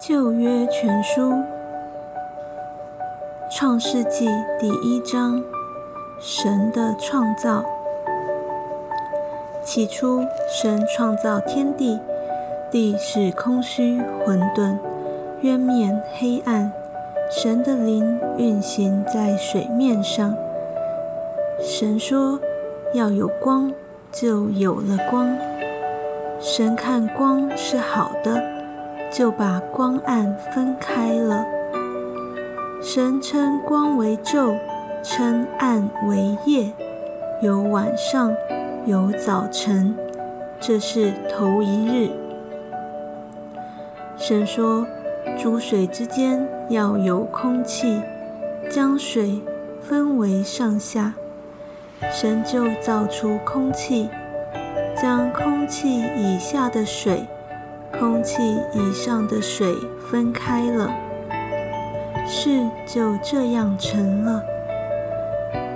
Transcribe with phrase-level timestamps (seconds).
[0.00, 1.42] 旧约全书，
[3.50, 4.28] 创世纪
[4.60, 5.42] 第一章，
[6.20, 7.64] 神的创造。
[9.62, 11.98] 起初，神创造天地，
[12.70, 14.78] 地是空虚混沌，
[15.40, 16.72] 渊面黑暗。
[17.28, 20.36] 神的灵运行在水面上。
[21.60, 22.38] 神说
[22.94, 23.72] ：“要有光，
[24.12, 25.36] 就有了光。”
[26.38, 28.42] 神看光是好的，
[29.10, 31.44] 就把光暗分开了。
[32.82, 34.56] 神称光为昼，
[35.02, 36.72] 称暗为夜，
[37.40, 38.34] 有晚上，
[38.84, 39.96] 有早晨，
[40.60, 42.10] 这是头一日。
[44.16, 44.86] 神说。
[45.36, 48.00] 诸水之间要有空气，
[48.70, 49.40] 将水
[49.80, 51.14] 分为上下。
[52.12, 54.08] 神就造出空气，
[55.00, 57.26] 将空气以下的水、
[57.98, 59.74] 空气以上的水
[60.10, 60.90] 分开了。
[62.26, 64.42] 事就这样成了。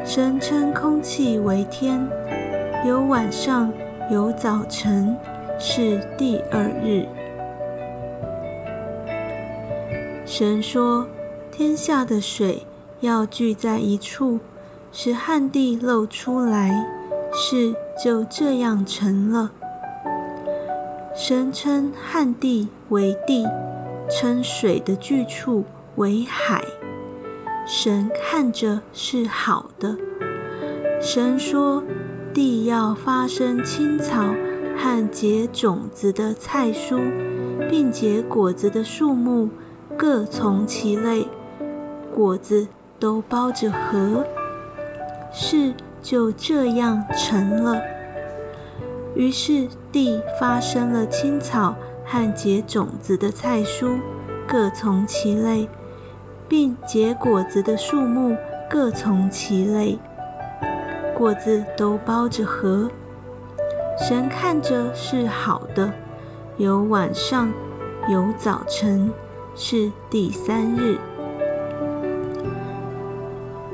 [0.05, 2.09] 神称空气为天，
[2.87, 3.71] 有晚上，
[4.11, 5.15] 有早晨，
[5.59, 7.07] 是第二日。
[10.25, 11.07] 神说
[11.53, 12.63] ：“天下的水
[13.01, 14.41] 要聚在一处，
[14.91, 16.87] 使旱地露出来。”
[17.33, 19.51] 是就这样成了。
[21.15, 23.45] 神称旱地为地，
[24.09, 25.65] 称水的聚处
[25.97, 26.65] 为海。
[27.67, 29.97] 神看着是好的。
[31.01, 31.83] 神说
[32.33, 34.35] ：“地要发生青草
[34.77, 37.01] 和结种子的菜蔬，
[37.69, 39.51] 并结果子的树木。”
[39.99, 41.27] 各从其类，
[42.15, 42.67] 果子
[42.99, 44.25] 都包着核，
[45.31, 47.81] 是就这样成了。
[49.15, 53.99] 于是地发生了青草和结种子的菜蔬，
[54.47, 55.69] 各从其类，
[56.49, 58.37] 并结果子的树木
[58.69, 59.99] 各从其类，
[61.17, 62.91] 果子都包着核。
[63.99, 65.93] 神看着是好的，
[66.57, 67.53] 有晚上，
[68.09, 69.13] 有早晨。
[69.57, 70.97] 是第三日，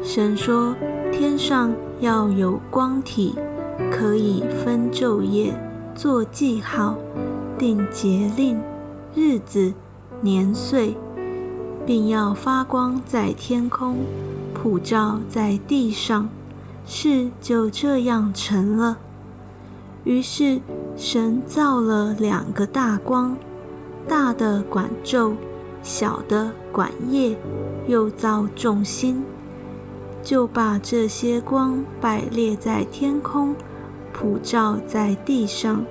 [0.03, 0.75] 神说
[1.13, 3.35] ：“天上要有光体，
[3.91, 5.59] 可以分昼夜，
[5.95, 6.97] 做记号，
[7.59, 8.61] 定节令、
[9.15, 9.73] 日子、
[10.21, 10.97] 年岁，
[11.87, 13.97] 并要发光在天空，
[14.53, 16.29] 普照在地上。”
[16.89, 18.99] 事就这样成了。
[20.05, 20.61] 于是
[20.97, 23.37] 神造了两个大光，
[24.07, 25.35] 大的管昼。
[25.83, 27.37] 小的管夜，
[27.87, 29.23] 又造众星，
[30.27, 33.55] 就把这些光摆列在天空，
[34.13, 35.85] 普照在地上，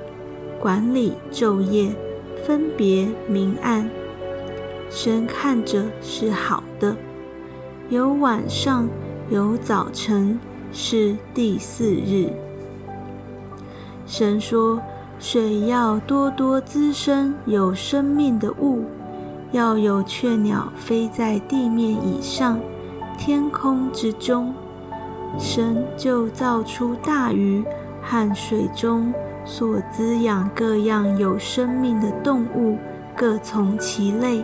[0.59, 1.95] 管理昼夜，
[2.45, 3.89] 分别明暗。
[4.89, 6.97] 神看着是好的，
[7.87, 8.89] 有晚上，
[9.29, 10.37] 有早晨，
[10.73, 12.27] 是第四日。
[14.05, 14.81] 神说：
[15.17, 18.83] 水要多多滋生有生命的物。
[19.53, 22.59] 要有雀鸟飞在地面以上，
[23.15, 24.53] 天空之中，
[25.39, 27.63] 神就造出大鱼
[28.01, 32.77] 和水中所滋养各样有生命的动物，
[33.15, 34.43] 各从其类；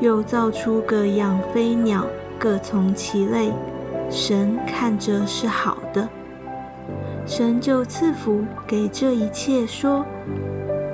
[0.00, 2.04] 又造出各样飞鸟，
[2.38, 3.52] 各从其类。
[4.10, 6.08] 神看着是好的，
[7.26, 10.04] 神就赐福给这一切，说：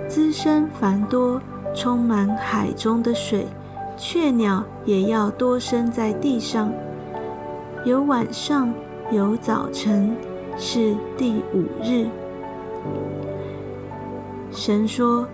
[0.09, 1.41] 滋生繁多。
[1.75, 3.47] 充满海中的水，
[3.97, 6.73] 雀鸟也要多生在地上。
[7.85, 8.73] 有晚上，
[9.11, 10.15] 有早晨，
[10.59, 12.07] 是第五日。
[14.51, 15.27] 神说：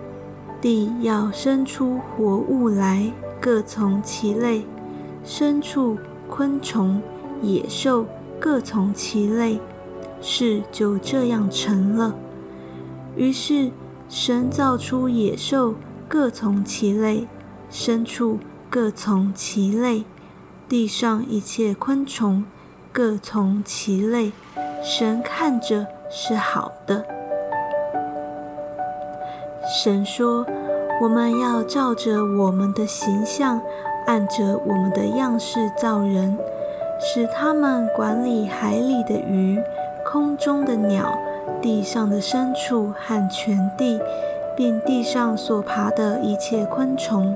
[0.61, 4.61] 地要生出活物来，各从其类；
[5.25, 5.97] 牲畜、
[6.29, 7.01] 昆虫、
[7.41, 8.05] 野兽
[8.39, 9.59] 各从其类。
[10.21, 12.15] 事就这样成了。
[13.17, 13.71] 于是
[14.07, 15.75] 神造出野兽。
[16.05, 17.27] 各从其类，
[17.71, 18.37] 牲畜
[18.73, 20.03] 各从其类，
[20.67, 22.43] 地上一切昆虫
[22.91, 24.31] 各从其类。
[24.81, 27.05] 神看着是好的。
[29.63, 30.43] 神说
[31.03, 33.61] ：“我们要照着我们的形象，
[34.07, 36.35] 按着我们的样式造人，
[36.99, 39.61] 使他们管理海里的鱼、
[40.03, 41.15] 空中的鸟、
[41.61, 44.01] 地上的牲畜和全地。”
[44.55, 47.35] 并地上所爬的一切昆虫，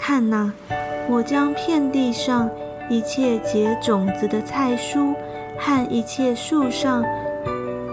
[0.00, 0.52] 看哪，
[1.08, 2.48] 我将遍地上
[2.88, 5.14] 一切结种子的菜蔬
[5.58, 7.04] 和一切树上。”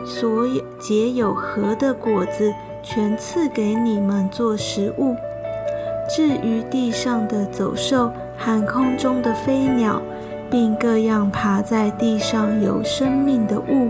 [0.05, 2.53] 所有结有核的果子，
[2.83, 5.15] 全赐给你们做食物。
[6.07, 9.99] 至于地上的走兽和空中的飞鸟，
[10.51, 13.89] 并各样爬在地上有生命的物，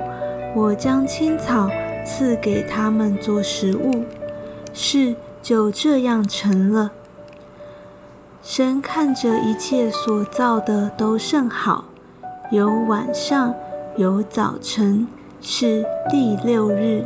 [0.56, 1.70] 我将青草
[2.06, 4.06] 赐给他们做食物。
[4.74, 6.94] 事就这样成了。
[8.48, 11.86] 神看着一切所造的都甚好，
[12.52, 13.52] 有晚上，
[13.98, 15.08] 有早晨。
[15.42, 17.04] 是第六日。